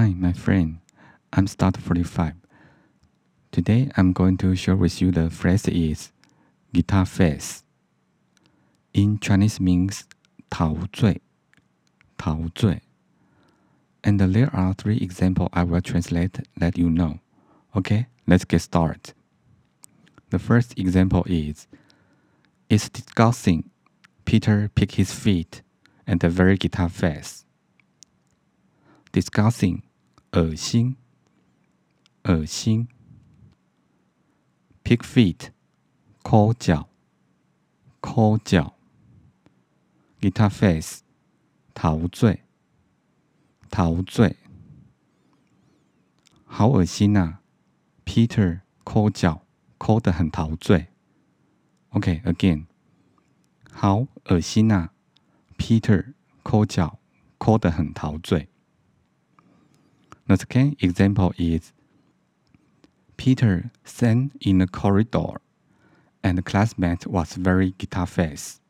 [0.00, 0.80] Hi, my friend.
[1.32, 2.34] I'm Start 45.
[3.50, 6.12] Today I'm going to share with you the phrase is
[6.74, 7.64] guitar face.
[8.92, 10.04] In Chinese means
[10.50, 11.20] 陶醉,
[12.18, 12.82] 陶醉.
[14.04, 17.20] And there are three examples I will translate let you know.
[17.74, 19.14] Okay, let's get started.
[20.28, 21.66] The first example is
[22.68, 23.70] It's disgusting.
[24.26, 25.62] Peter picked his feet
[26.06, 27.44] and the very guitar face.
[29.12, 29.82] Disgusting
[30.33, 30.95] 恶心，
[32.23, 32.87] 恶心。
[34.83, 35.49] Pick feet，
[36.23, 36.87] 抠脚，
[37.99, 38.75] 抠脚。
[40.21, 41.01] Guitar face，
[41.73, 42.43] 陶醉，
[43.69, 44.37] 陶醉。
[46.45, 47.39] 好恶心呐
[48.05, 49.45] ！Peter 抠脚，
[49.77, 50.87] 抠得很陶醉。
[51.89, 52.67] OK，again，
[53.71, 54.91] 好恶心呐
[55.57, 56.13] ！Peter
[56.43, 56.99] 抠脚，
[57.37, 58.50] 抠得很陶醉。
[60.30, 61.72] The second example is
[63.16, 65.40] Peter sang in the corridor,
[66.22, 68.60] and the classmate was very guitar face.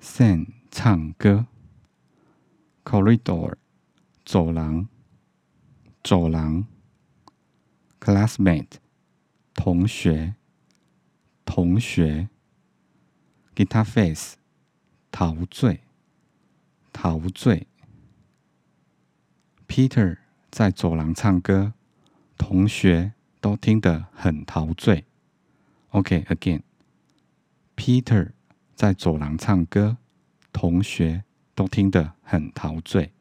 [0.00, 1.46] Sang 唱歌，
[2.84, 3.56] corridor
[4.24, 4.88] 走廊，
[6.04, 6.66] 走廊。
[8.00, 8.78] classmate
[9.54, 10.34] 同学，
[11.44, 12.28] 同学。
[13.56, 14.36] guitar face
[15.10, 15.80] 陶醉，
[16.92, 17.66] 陶醉。
[19.75, 20.19] Peter
[20.51, 21.73] 在走廊唱歌，
[22.37, 25.05] 同学都听得很陶醉。
[25.89, 26.61] OK，again。
[27.75, 28.33] Peter
[28.75, 29.97] 在走廊唱歌，
[30.51, 31.23] 同学
[31.55, 33.13] 都听得很陶醉。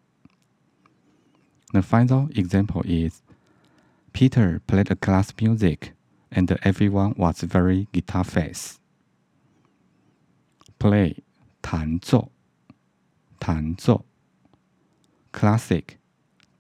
[1.71, 3.23] The final example is
[4.13, 5.95] Peter played a class music,
[6.33, 8.75] and everyone was very guitar face.
[10.79, 11.23] Play
[11.63, 12.31] 弹奏，
[13.41, 14.05] 弹奏。
[15.33, 15.85] Classic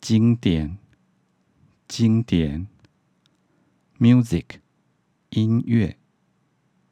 [0.02, 0.78] 经典，
[1.86, 2.66] 经典
[4.00, 4.56] ，music，
[5.30, 5.96] 音乐，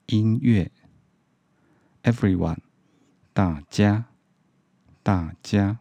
[0.06, 0.70] 音乐
[2.04, 2.58] ，everyone，
[3.32, 4.04] 大家，
[5.02, 5.80] 大家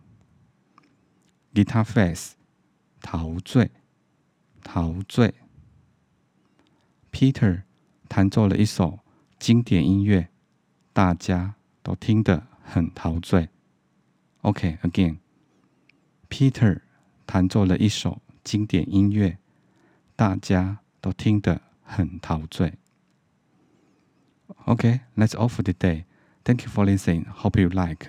[1.54, 2.34] ，guitar face，
[3.00, 3.70] 陶醉，
[4.64, 5.36] 陶醉
[7.12, 7.62] ，Peter
[8.08, 9.02] 弹奏了一首
[9.38, 10.30] 经典音乐，
[10.92, 11.54] 大家
[11.84, 13.50] 都听得很陶醉。
[14.42, 16.89] OK，again，Peter。
[17.30, 19.38] 弹奏了一首经典音乐，
[20.16, 22.74] 大家都听得很陶醉。
[24.66, 26.06] Okay, that's all for today.
[26.44, 27.26] Thank you for listening.
[27.32, 28.08] Hope you like.